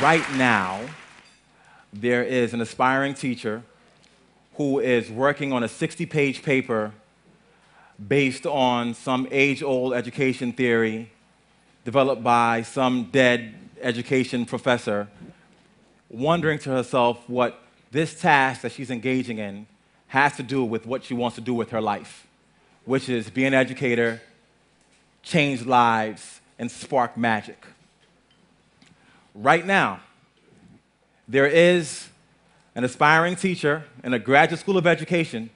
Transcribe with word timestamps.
right 0.00 0.24
now, 0.34 0.80
there 1.92 2.22
is 2.22 2.52
an 2.52 2.60
aspiring 2.60 3.14
teacher 3.14 3.62
who 4.54 4.78
is 4.78 5.10
working 5.10 5.52
on 5.52 5.62
a 5.62 5.68
60 5.68 6.06
page 6.06 6.42
paper 6.42 6.92
based 8.06 8.46
on 8.46 8.94
some 8.94 9.26
age 9.30 9.62
old 9.62 9.94
education 9.94 10.52
theory 10.52 11.10
developed 11.84 12.22
by 12.22 12.62
some 12.62 13.04
dead 13.04 13.54
education 13.80 14.44
professor, 14.44 15.08
wondering 16.10 16.58
to 16.58 16.70
herself 16.70 17.28
what 17.28 17.62
this 17.90 18.20
task 18.20 18.62
that 18.62 18.72
she's 18.72 18.90
engaging 18.90 19.38
in 19.38 19.66
has 20.08 20.36
to 20.36 20.42
do 20.42 20.64
with 20.64 20.86
what 20.86 21.04
she 21.04 21.14
wants 21.14 21.36
to 21.36 21.40
do 21.40 21.54
with 21.54 21.70
her 21.70 21.80
life, 21.80 22.26
which 22.84 23.08
is 23.08 23.30
be 23.30 23.44
an 23.44 23.54
educator, 23.54 24.20
change 25.22 25.64
lives, 25.64 26.40
and 26.58 26.70
spark 26.70 27.16
magic. 27.16 27.64
Right 29.38 29.66
now, 29.66 30.00
there 31.28 31.46
is 31.46 32.08
an 32.74 32.84
aspiring 32.84 33.36
teacher 33.36 33.84
in 34.02 34.14
a 34.14 34.18
graduate 34.18 34.60
school 34.60 34.78
of 34.78 34.86
education 34.86 35.50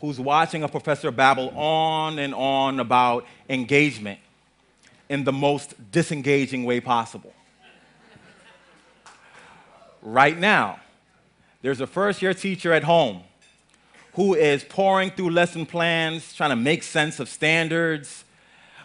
who's 0.00 0.20
watching 0.20 0.62
a 0.62 0.68
professor 0.68 1.10
babble 1.10 1.48
on 1.58 2.20
and 2.20 2.32
on 2.32 2.78
about 2.78 3.26
engagement 3.48 4.20
in 5.08 5.24
the 5.24 5.32
most 5.32 5.74
disengaging 5.90 6.64
way 6.64 6.80
possible. 6.80 7.32
right 10.00 10.38
now, 10.38 10.78
there's 11.60 11.80
a 11.80 11.88
first 11.88 12.22
year 12.22 12.32
teacher 12.34 12.72
at 12.72 12.84
home 12.84 13.24
who 14.12 14.34
is 14.34 14.62
pouring 14.62 15.10
through 15.10 15.30
lesson 15.30 15.66
plans, 15.66 16.32
trying 16.34 16.50
to 16.50 16.56
make 16.56 16.84
sense 16.84 17.18
of 17.18 17.28
standards, 17.28 18.22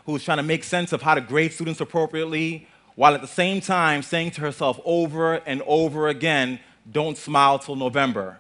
who's 0.07 0.23
trying 0.23 0.37
to 0.37 0.43
make 0.43 0.63
sense 0.63 0.91
of 0.91 1.03
how 1.03 1.13
to 1.13 1.21
grade 1.21 1.53
students 1.53 1.79
appropriately, 1.81 2.67
while 2.95 3.15
at 3.15 3.21
the 3.21 3.27
same 3.27 3.61
time 3.61 4.01
saying 4.01 4.31
to 4.31 4.41
herself 4.41 4.79
over 4.85 5.35
and 5.35 5.61
over 5.65 6.07
again, 6.07 6.59
don't 6.91 7.17
smile 7.17 7.57
till 7.59 7.75
November, 7.75 8.39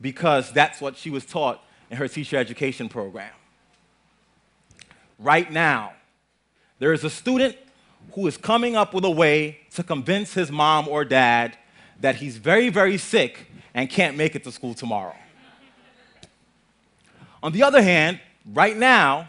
because 0.00 0.52
that's 0.52 0.80
what 0.80 0.96
she 0.96 1.10
was 1.10 1.24
taught 1.24 1.62
in 1.90 1.96
her 1.96 2.08
teacher 2.08 2.36
education 2.36 2.88
program. 2.88 3.32
Right 5.18 5.50
now, 5.50 5.92
there 6.78 6.92
is 6.92 7.04
a 7.04 7.10
student 7.10 7.56
who 8.14 8.26
is 8.26 8.36
coming 8.36 8.76
up 8.76 8.94
with 8.94 9.04
a 9.04 9.10
way 9.10 9.60
to 9.74 9.82
convince 9.82 10.34
his 10.34 10.50
mom 10.50 10.88
or 10.88 11.04
dad 11.04 11.56
that 12.00 12.16
he's 12.16 12.36
very, 12.36 12.68
very 12.68 12.98
sick 12.98 13.46
and 13.74 13.88
can't 13.88 14.16
make 14.16 14.34
it 14.34 14.42
to 14.44 14.52
school 14.52 14.74
tomorrow. 14.74 15.14
On 17.42 17.52
the 17.52 17.62
other 17.62 17.82
hand, 17.82 18.20
right 18.52 18.76
now, 18.76 19.28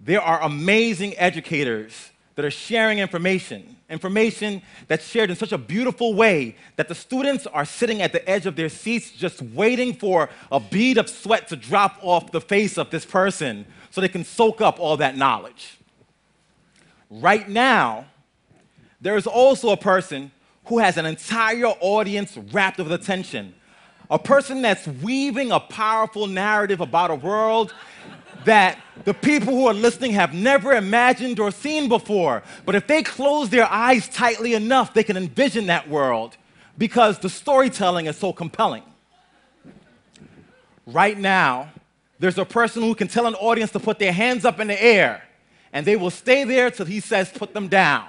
there 0.00 0.20
are 0.20 0.40
amazing 0.42 1.16
educators 1.18 2.10
that 2.38 2.44
are 2.44 2.52
sharing 2.52 3.00
information, 3.00 3.74
information 3.90 4.62
that's 4.86 5.04
shared 5.04 5.28
in 5.28 5.34
such 5.34 5.50
a 5.50 5.58
beautiful 5.58 6.14
way 6.14 6.54
that 6.76 6.86
the 6.86 6.94
students 6.94 7.48
are 7.48 7.64
sitting 7.64 8.00
at 8.00 8.12
the 8.12 8.30
edge 8.30 8.46
of 8.46 8.54
their 8.54 8.68
seats 8.68 9.10
just 9.10 9.42
waiting 9.42 9.92
for 9.92 10.30
a 10.52 10.60
bead 10.60 10.98
of 10.98 11.08
sweat 11.08 11.48
to 11.48 11.56
drop 11.56 11.98
off 12.00 12.30
the 12.30 12.40
face 12.40 12.78
of 12.78 12.90
this 12.90 13.04
person 13.04 13.66
so 13.90 14.00
they 14.00 14.08
can 14.08 14.22
soak 14.22 14.60
up 14.60 14.78
all 14.78 14.96
that 14.98 15.16
knowledge. 15.16 15.78
Right 17.10 17.48
now, 17.48 18.06
there 19.00 19.16
is 19.16 19.26
also 19.26 19.70
a 19.70 19.76
person 19.76 20.30
who 20.66 20.78
has 20.78 20.96
an 20.96 21.06
entire 21.06 21.66
audience 21.66 22.36
wrapped 22.52 22.78
with 22.78 22.92
attention. 22.92 23.52
A 24.12 24.18
person 24.18 24.62
that's 24.62 24.86
weaving 24.86 25.50
a 25.50 25.58
powerful 25.58 26.28
narrative 26.28 26.80
about 26.80 27.10
a 27.10 27.16
world 27.16 27.74
that 28.48 28.78
the 29.04 29.12
people 29.12 29.52
who 29.52 29.66
are 29.66 29.74
listening 29.74 30.12
have 30.12 30.32
never 30.32 30.72
imagined 30.72 31.38
or 31.38 31.50
seen 31.50 31.86
before. 31.86 32.42
But 32.64 32.74
if 32.74 32.86
they 32.86 33.02
close 33.02 33.50
their 33.50 33.70
eyes 33.70 34.08
tightly 34.08 34.54
enough, 34.54 34.94
they 34.94 35.04
can 35.04 35.18
envision 35.18 35.66
that 35.66 35.86
world 35.86 36.36
because 36.78 37.18
the 37.18 37.28
storytelling 37.28 38.06
is 38.06 38.16
so 38.16 38.32
compelling. 38.32 38.84
Right 40.86 41.18
now, 41.18 41.70
there's 42.18 42.38
a 42.38 42.46
person 42.46 42.82
who 42.82 42.94
can 42.94 43.06
tell 43.06 43.26
an 43.26 43.34
audience 43.34 43.70
to 43.72 43.80
put 43.80 43.98
their 43.98 44.12
hands 44.12 44.46
up 44.46 44.60
in 44.60 44.68
the 44.68 44.82
air, 44.82 45.22
and 45.74 45.84
they 45.86 45.96
will 45.96 46.10
stay 46.10 46.44
there 46.44 46.70
till 46.70 46.86
he 46.86 47.00
says, 47.00 47.30
put 47.30 47.52
them 47.52 47.68
down. 47.68 48.08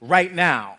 Right 0.00 0.34
now. 0.34 0.78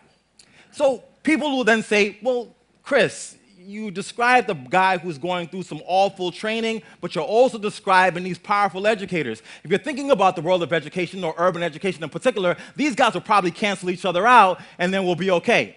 So 0.72 1.04
people 1.22 1.56
will 1.56 1.64
then 1.64 1.82
say, 1.82 2.18
well, 2.22 2.54
Chris, 2.82 3.34
you 3.64 3.90
described 3.90 4.48
the 4.48 4.54
guy 4.54 4.98
who's 4.98 5.18
going 5.18 5.48
through 5.48 5.62
some 5.62 5.80
awful 5.86 6.30
training, 6.32 6.82
but 7.00 7.14
you're 7.14 7.24
also 7.24 7.58
describing 7.58 8.24
these 8.24 8.38
powerful 8.38 8.86
educators. 8.86 9.42
If 9.64 9.70
you're 9.70 9.78
thinking 9.78 10.10
about 10.10 10.36
the 10.36 10.42
world 10.42 10.62
of 10.62 10.72
education 10.72 11.24
or 11.24 11.34
urban 11.38 11.62
education 11.62 12.02
in 12.02 12.10
particular, 12.10 12.56
these 12.76 12.94
guys 12.94 13.14
will 13.14 13.20
probably 13.20 13.50
cancel 13.50 13.90
each 13.90 14.04
other 14.04 14.26
out 14.26 14.60
and 14.78 14.92
then 14.92 15.04
we'll 15.04 15.14
be 15.14 15.30
okay. 15.30 15.76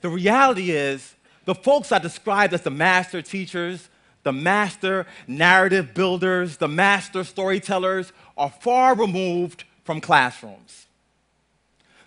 The 0.00 0.08
reality 0.08 0.70
is, 0.70 1.14
the 1.44 1.54
folks 1.54 1.92
I 1.92 1.98
described 1.98 2.54
as 2.54 2.62
the 2.62 2.70
master 2.70 3.22
teachers, 3.22 3.88
the 4.22 4.32
master 4.32 5.06
narrative 5.26 5.94
builders, 5.94 6.56
the 6.56 6.68
master 6.68 7.24
storytellers 7.24 8.12
are 8.36 8.50
far 8.50 8.94
removed 8.94 9.64
from 9.84 10.00
classrooms. 10.00 10.86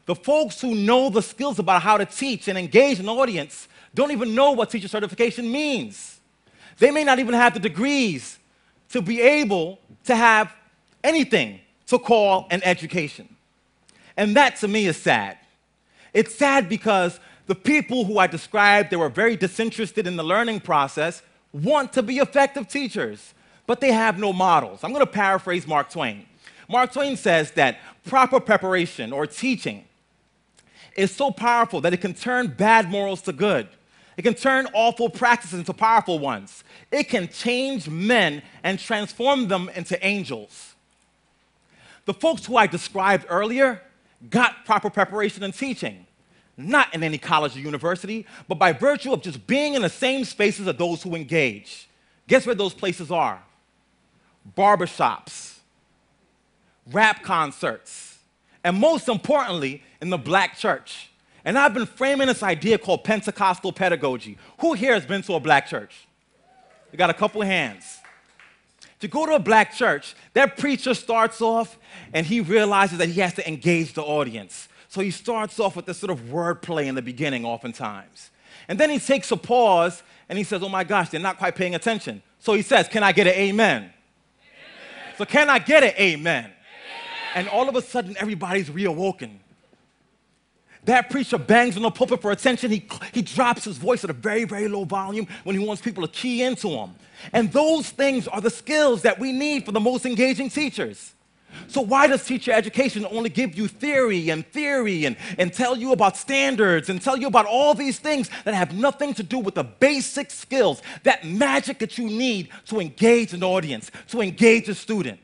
The 0.08 0.16
folks 0.16 0.62
who 0.62 0.74
know 0.74 1.10
the 1.10 1.22
skills 1.22 1.60
about 1.60 1.82
how 1.82 1.98
to 1.98 2.06
teach 2.06 2.48
and 2.48 2.58
engage 2.58 3.00
an 3.00 3.10
audience 3.10 3.68
don't 3.94 4.12
even 4.12 4.36
know 4.36 4.52
what 4.52 4.70
teacher 4.70 4.88
certification 4.88 5.52
means. 5.52 6.20
They 6.78 6.92
may 6.92 7.04
not 7.04 7.20
even 7.20 7.34
have 7.34 7.54
the 7.54 7.60
degrees 7.60 8.38
to 8.90 9.02
be 9.02 9.22
able 9.22 9.80
to 10.06 10.16
have 10.16 10.54
anything 11.04 11.60
to 11.88 11.98
call 11.98 12.48
an 12.52 12.62
education. 12.64 13.36
And 14.16 14.36
that 14.36 14.58
to 14.58 14.68
me 14.68 14.88
is 14.88 14.98
sad. 14.98 15.38
It's 16.14 16.34
sad 16.36 16.70
because 16.70 17.20
the 17.46 17.56
people 17.56 18.06
who 18.06 18.20
I 18.20 18.28
described 18.28 18.90
that 18.90 19.00
were 19.00 19.10
very 19.10 19.36
disinterested 19.36 20.08
in 20.08 20.16
the 20.16 20.24
learning 20.24 20.62
process 20.62 21.22
want 21.54 21.94
to 21.94 22.04
be 22.04 22.18
effective 22.18 22.68
teachers, 22.68 23.34
but 23.66 23.80
they 23.80 23.92
have 23.92 24.20
no 24.20 24.34
models. 24.34 24.84
I'm 24.84 24.92
going 24.92 25.06
to 25.06 25.12
paraphrase 25.12 25.66
Mark 25.66 25.90
Twain. 25.90 26.26
Mark 26.70 26.92
Twain 26.92 27.16
says 27.16 27.52
that 27.52 27.80
proper 28.06 28.40
preparation 28.40 29.14
or 29.14 29.26
teaching 29.26 29.86
is 30.98 31.16
so 31.16 31.32
powerful 31.32 31.80
that 31.82 31.94
it 31.94 32.02
can 32.02 32.14
turn 32.14 32.48
bad 32.48 32.90
morals 32.90 33.22
to 33.22 33.32
good. 33.32 33.70
It 34.18 34.24
can 34.24 34.34
turn 34.34 34.68
awful 34.74 35.10
practices 35.10 35.60
into 35.60 35.74
powerful 35.74 36.18
ones. 36.18 36.64
It 36.92 37.04
can 37.04 37.28
change 37.28 37.88
men 37.88 38.42
and 38.64 38.80
transform 38.80 39.48
them 39.48 39.70
into 39.76 40.04
angels. 40.06 40.74
The 42.06 42.16
folks 42.16 42.46
who 42.46 42.58
I 42.58 42.66
described 42.66 43.28
earlier 43.30 43.82
got 44.30 44.66
proper 44.66 44.90
preparation 44.90 45.44
and 45.44 45.54
teaching, 45.54 46.08
not 46.58 46.94
in 46.96 47.04
any 47.04 47.20
college 47.20 47.56
or 47.56 47.60
university, 47.60 48.26
but 48.48 48.56
by 48.56 48.74
virtue 48.74 49.14
of 49.14 49.22
just 49.22 49.46
being 49.46 49.76
in 49.76 49.84
the 49.84 49.90
same 49.90 50.26
spaces 50.26 50.68
as 50.68 50.76
those 50.78 51.04
who 51.04 51.14
engage. 51.14 51.88
Guess 52.28 52.48
where 52.48 52.56
those 52.56 52.74
places 52.74 53.12
are? 53.12 53.44
Barbershops, 54.58 55.60
rap 56.92 57.22
concerts, 57.22 58.18
and 58.64 58.80
most 58.80 59.08
importantly, 59.08 59.84
in 60.02 60.10
the 60.10 60.18
black 60.18 60.58
church. 60.58 61.10
And 61.46 61.58
I've 61.58 61.74
been 61.74 61.86
framing 61.86 62.28
this 62.28 62.44
idea 62.44 62.78
called 62.78 63.04
Pentecostal 63.04 63.72
pedagogy. 63.72 64.38
Who 64.60 64.74
here 64.74 64.94
has 64.94 65.06
been 65.06 65.22
to 65.24 65.34
a 65.34 65.40
black 65.40 65.68
church? 65.68 66.08
We 66.92 66.98
got 66.98 67.10
a 67.10 67.14
couple 67.14 67.42
hands. 67.42 68.00
To 69.00 69.08
go 69.08 69.26
to 69.26 69.36
a 69.36 69.40
black 69.40 69.74
church, 69.74 70.16
that 70.34 70.58
preacher 70.58 70.94
starts 70.94 71.42
off 71.42 71.78
and 72.14 72.26
he 72.26 72.42
realizes 72.42 72.98
that 72.98 73.10
he 73.10 73.22
has 73.22 73.34
to 73.36 73.48
engage 73.48 73.94
the 73.94 74.02
audience. 74.02 74.68
So 74.90 75.02
he 75.02 75.12
starts 75.12 75.60
off 75.60 75.76
with 75.76 75.86
this 75.86 76.00
sort 76.00 76.12
of 76.12 76.22
wordplay 76.22 76.88
in 76.88 76.96
the 76.96 77.02
beginning, 77.02 77.46
oftentimes. 77.46 78.32
And 78.68 78.80
then 78.80 78.90
he 78.90 79.00
takes 79.00 79.32
a 79.32 79.38
pause 79.38 80.02
and 80.30 80.38
he 80.38 80.44
says, 80.44 80.64
Oh 80.64 80.70
my 80.70 80.84
gosh, 80.84 81.10
they're 81.10 81.20
not 81.20 81.38
quite 81.38 81.56
paying 81.56 81.76
attention. 81.76 82.24
So 82.40 82.54
he 82.54 82.62
says, 82.62 82.88
Can 82.88 83.04
I 83.04 83.12
get 83.12 83.28
an 83.28 83.34
amen? 83.34 83.84
amen. 83.84 83.94
So, 85.18 85.26
can 85.26 85.50
I 85.50 85.60
get 85.60 85.84
an 85.84 85.94
amen? 86.00 86.46
amen? 86.46 86.52
And 87.36 87.48
all 87.50 87.70
of 87.70 87.76
a 87.76 87.82
sudden, 87.82 88.16
everybody's 88.20 88.70
reawoken. 88.70 89.38
That 90.88 91.10
preacher 91.10 91.38
bangs 91.38 91.76
on 91.76 91.84
the 91.84 91.92
pulpit 91.92 92.22
for 92.22 92.32
attention. 92.32 92.72
He, 92.72 92.88
he 93.14 93.22
drops 93.22 93.66
his 93.66 93.78
voice 93.78 94.06
at 94.06 94.10
a 94.10 94.14
very, 94.14 94.46
very 94.46 94.70
low 94.70 94.86
volume 94.86 95.28
when 95.44 95.58
he 95.58 95.64
wants 95.64 95.82
people 95.82 96.08
to 96.08 96.12
key 96.12 96.44
into 96.44 96.70
him. 96.70 96.92
And 97.34 97.52
those 97.52 97.90
things 97.90 98.26
are 98.30 98.40
the 98.40 98.50
skills 98.50 99.02
that 99.02 99.20
we 99.20 99.34
need 99.34 99.66
for 99.66 99.74
the 99.74 99.82
most 99.82 100.06
engaging 100.06 100.50
teachers. 100.50 101.14
So, 101.68 101.82
why 101.82 102.08
does 102.08 102.24
teacher 102.24 102.54
education 102.54 103.06
only 103.12 103.30
give 103.30 103.58
you 103.58 103.68
theory 103.68 104.30
and 104.30 104.48
theory 104.48 105.04
and, 105.04 105.18
and 105.38 105.52
tell 105.52 105.76
you 105.76 105.92
about 105.92 106.16
standards 106.16 106.88
and 106.88 107.02
tell 107.02 107.18
you 107.18 107.28
about 107.28 107.48
all 107.48 107.74
these 107.74 108.00
things 108.00 108.30
that 108.46 108.54
have 108.54 108.74
nothing 108.74 109.14
to 109.16 109.24
do 109.24 109.40
with 109.40 109.56
the 109.56 109.64
basic 109.66 110.32
skills, 110.32 110.82
that 111.04 111.26
magic 111.26 111.80
that 111.80 111.98
you 111.98 112.06
need 112.06 112.48
to 112.68 112.80
engage 112.80 113.34
an 113.34 113.44
audience, 113.44 113.92
to 114.08 114.22
engage 114.22 114.70
a 114.70 114.76
student? 114.76 115.20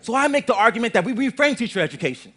So, 0.00 0.14
I 0.14 0.28
make 0.28 0.46
the 0.46 0.54
argument 0.54 0.94
that 0.94 1.04
we 1.04 1.12
reframe 1.12 1.54
teacher 1.54 1.80
education 1.80 2.32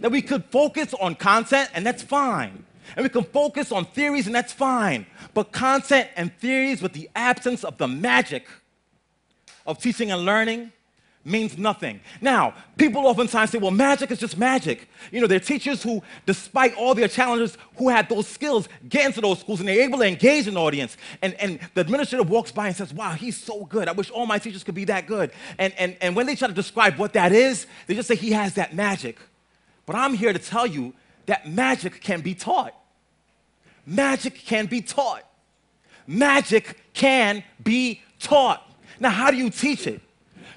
that 0.00 0.10
we 0.10 0.22
could 0.22 0.44
focus 0.46 0.94
on 1.00 1.14
content, 1.14 1.70
and 1.74 1.86
that's 1.86 2.02
fine. 2.02 2.64
And 2.96 3.04
we 3.04 3.10
can 3.10 3.24
focus 3.24 3.70
on 3.72 3.84
theories, 3.84 4.26
and 4.26 4.34
that's 4.34 4.52
fine. 4.52 5.06
But 5.34 5.52
content 5.52 6.08
and 6.16 6.32
theories 6.38 6.80
with 6.80 6.92
the 6.92 7.10
absence 7.14 7.64
of 7.64 7.76
the 7.78 7.88
magic 7.88 8.46
of 9.66 9.78
teaching 9.78 10.10
and 10.10 10.24
learning 10.24 10.72
means 11.24 11.58
nothing. 11.58 12.00
Now, 12.20 12.54
people 12.76 13.06
oftentimes 13.06 13.50
say, 13.50 13.58
well, 13.58 13.70
magic 13.70 14.10
is 14.10 14.18
just 14.18 14.38
magic. 14.38 14.88
You 15.12 15.20
know, 15.20 15.26
there 15.26 15.36
are 15.36 15.40
teachers 15.40 15.82
who, 15.82 16.02
despite 16.26 16.74
all 16.76 16.94
their 16.94 17.08
challenges, 17.08 17.58
who 17.76 17.88
had 17.88 18.08
those 18.08 18.26
skills, 18.26 18.68
get 18.88 19.06
into 19.06 19.20
those 19.20 19.40
schools 19.40 19.60
and 19.60 19.68
they're 19.68 19.82
able 19.82 19.98
to 19.98 20.06
engage 20.06 20.48
an 20.48 20.56
audience. 20.56 20.96
And, 21.20 21.34
and 21.34 21.60
the 21.74 21.82
administrator 21.82 22.22
walks 22.22 22.50
by 22.50 22.68
and 22.68 22.76
says, 22.76 22.94
wow, 22.94 23.12
he's 23.12 23.36
so 23.36 23.64
good. 23.66 23.88
I 23.88 23.92
wish 23.92 24.10
all 24.10 24.26
my 24.26 24.38
teachers 24.38 24.64
could 24.64 24.74
be 24.74 24.86
that 24.86 25.06
good. 25.06 25.30
And, 25.58 25.74
and, 25.78 25.96
and 26.00 26.16
when 26.16 26.26
they 26.26 26.34
try 26.34 26.48
to 26.48 26.54
describe 26.54 26.96
what 26.96 27.12
that 27.12 27.32
is, 27.32 27.66
they 27.86 27.94
just 27.94 28.08
say 28.08 28.16
he 28.16 28.32
has 28.32 28.54
that 28.54 28.74
magic. 28.74 29.18
But 29.88 29.96
I'm 29.96 30.12
here 30.12 30.34
to 30.34 30.38
tell 30.38 30.66
you 30.66 30.92
that 31.24 31.48
magic 31.48 32.02
can 32.02 32.20
be 32.20 32.34
taught. 32.34 32.74
Magic 33.86 34.34
can 34.34 34.66
be 34.66 34.82
taught. 34.82 35.24
Magic 36.06 36.76
can 36.92 37.42
be 37.64 38.02
taught. 38.20 38.70
Now, 39.00 39.08
how 39.08 39.30
do 39.30 39.38
you 39.38 39.48
teach 39.48 39.86
it? 39.86 40.02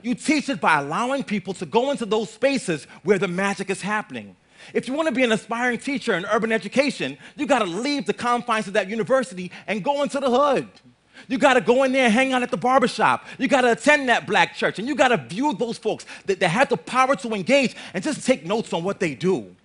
You 0.04 0.16
teach 0.16 0.50
it 0.50 0.60
by 0.60 0.80
allowing 0.80 1.24
people 1.24 1.54
to 1.56 1.66
go 1.66 1.92
into 1.92 2.06
those 2.06 2.30
spaces 2.30 2.84
where 3.04 3.18
the 3.18 3.30
magic 3.30 3.70
is 3.70 3.82
happening. 3.82 4.36
If 4.74 4.90
you 4.90 4.94
want 4.96 5.08
to 5.08 5.16
be 5.16 5.24
an 5.24 5.32
aspiring 5.32 5.78
teacher 5.78 6.14
in 6.16 6.26
urban 6.26 6.52
education, 6.52 7.18
you 7.38 7.46
got 7.46 7.60
to 7.60 7.66
leave 7.66 8.08
the 8.08 8.14
confines 8.14 8.68
of 8.68 8.74
that 8.74 8.90
university 8.90 9.50
and 9.66 9.82
go 9.82 10.04
into 10.04 10.20
the 10.20 10.30
hood. 10.30 10.68
You 11.28 11.38
got 11.38 11.54
to 11.56 11.62
go 11.62 11.84
in 11.84 11.92
there 11.92 12.06
and 12.06 12.14
hang 12.14 12.34
out 12.34 12.44
at 12.44 12.52
the 12.52 12.58
barbershop. 12.58 13.26
You 13.38 13.48
got 13.48 13.62
to 13.62 13.72
attend 13.72 14.10
that 14.10 14.28
black 14.28 14.56
church. 14.56 14.80
And 14.80 14.88
you 14.88 14.96
got 14.96 15.10
to 15.10 15.18
view 15.18 15.54
those 15.54 15.78
folks 15.78 16.06
that, 16.26 16.40
that 16.40 16.50
have 16.50 16.70
the 16.70 16.78
power 16.78 17.16
to 17.18 17.34
engage 17.34 17.76
and 17.94 18.04
just 18.04 18.26
take 18.26 18.46
notes 18.46 18.74
on 18.74 18.84
what 18.84 19.00
they 19.00 19.16
do. 19.16 19.56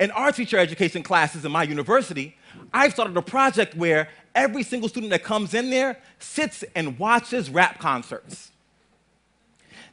In 0.00 0.10
our 0.10 0.32
teacher 0.32 0.58
education 0.58 1.02
classes 1.02 1.44
in 1.44 1.52
my 1.52 1.62
university, 1.62 2.36
I've 2.72 2.92
started 2.92 3.16
a 3.16 3.22
project 3.22 3.74
where 3.74 4.08
every 4.34 4.62
single 4.62 4.88
student 4.88 5.10
that 5.10 5.24
comes 5.24 5.54
in 5.54 5.70
there 5.70 5.98
sits 6.18 6.64
and 6.74 6.98
watches 6.98 7.50
rap 7.50 7.78
concerts. 7.78 8.50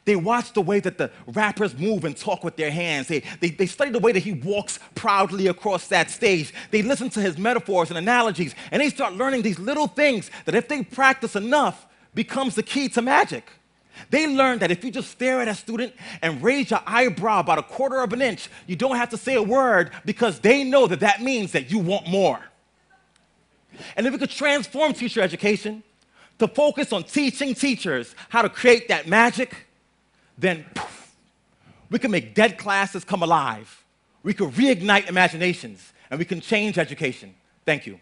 They 0.06 0.16
watch 0.16 0.52
the 0.52 0.62
way 0.62 0.78
that 0.80 0.98
the 0.98 1.10
rappers 1.26 1.76
move 1.76 2.04
and 2.04 2.16
talk 2.16 2.44
with 2.44 2.56
their 2.56 2.70
hands. 2.70 3.08
They, 3.08 3.24
they, 3.40 3.50
they 3.50 3.66
study 3.66 3.90
the 3.90 3.98
way 3.98 4.12
that 4.12 4.22
he 4.22 4.32
walks 4.32 4.78
proudly 4.94 5.48
across 5.48 5.88
that 5.88 6.10
stage. 6.10 6.54
They 6.70 6.80
listen 6.80 7.10
to 7.10 7.20
his 7.20 7.36
metaphors 7.36 7.90
and 7.90 7.98
analogies, 7.98 8.54
and 8.70 8.80
they 8.80 8.88
start 8.88 9.14
learning 9.14 9.42
these 9.42 9.58
little 9.58 9.88
things 9.88 10.30
that, 10.44 10.54
if 10.54 10.68
they 10.68 10.84
practice 10.84 11.34
enough, 11.34 11.86
becomes 12.14 12.54
the 12.54 12.62
key 12.62 12.88
to 12.90 13.02
magic. 13.02 13.50
They 14.10 14.28
learn 14.28 14.60
that 14.60 14.70
if 14.70 14.84
you 14.84 14.92
just 14.92 15.10
stare 15.10 15.40
at 15.40 15.48
a 15.48 15.54
student 15.54 15.92
and 16.22 16.40
raise 16.40 16.70
your 16.70 16.80
eyebrow 16.86 17.40
about 17.40 17.58
a 17.58 17.64
quarter 17.64 18.00
of 18.00 18.12
an 18.12 18.22
inch, 18.22 18.48
you 18.68 18.76
don't 18.76 18.96
have 18.96 19.08
to 19.10 19.16
say 19.16 19.34
a 19.34 19.42
word 19.42 19.90
because 20.04 20.38
they 20.38 20.62
know 20.62 20.86
that 20.86 21.00
that 21.00 21.20
means 21.20 21.50
that 21.52 21.70
you 21.70 21.80
want 21.80 22.06
more. 22.06 22.38
And 23.96 24.06
if 24.06 24.12
we 24.12 24.18
could 24.20 24.30
transform 24.30 24.92
teacher 24.92 25.20
education 25.20 25.82
to 26.38 26.46
focus 26.46 26.92
on 26.92 27.02
teaching 27.02 27.54
teachers 27.54 28.14
how 28.28 28.42
to 28.42 28.48
create 28.48 28.86
that 28.88 29.08
magic, 29.08 29.66
then 30.38 30.64
poof, 30.74 31.14
we 31.90 31.98
can 31.98 32.10
make 32.10 32.34
dead 32.34 32.58
classes 32.58 33.04
come 33.04 33.22
alive. 33.22 33.84
We 34.22 34.34
can 34.34 34.50
reignite 34.52 35.08
imaginations 35.08 35.92
and 36.10 36.18
we 36.18 36.24
can 36.24 36.40
change 36.40 36.78
education. 36.78 37.34
Thank 37.64 37.86
you. 37.86 38.00